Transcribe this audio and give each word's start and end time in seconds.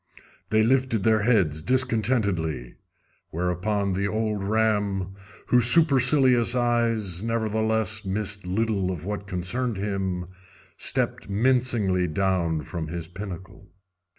They 0.49 0.63
lifted 0.63 1.03
their 1.03 1.21
heads 1.21 1.61
discontentedly, 1.61 2.73
whereupon 3.29 3.93
the 3.93 4.07
old 4.07 4.41
ram, 4.43 5.13
whose 5.49 5.65
supercilious 5.67 6.55
eyes 6.55 7.21
nevertheless 7.21 8.03
missed 8.03 8.47
little 8.47 8.89
of 8.89 9.05
what 9.05 9.27
concerned 9.27 9.77
him, 9.77 10.25
stepped 10.75 11.29
mincingly 11.29 12.07
down 12.07 12.61
from 12.63 12.87
his 12.87 13.07
pinnacle. 13.07 13.69